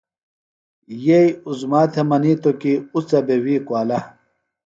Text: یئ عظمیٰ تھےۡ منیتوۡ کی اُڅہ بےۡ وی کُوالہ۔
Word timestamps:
یئ 1.05 1.27
عظمیٰ 1.47 1.85
تھےۡ 1.91 2.07
منیتوۡ 2.09 2.57
کی 2.61 2.73
اُڅہ 2.95 3.19
بےۡ 3.25 3.41
وی 3.43 3.55
کُوالہ۔ 3.67 3.99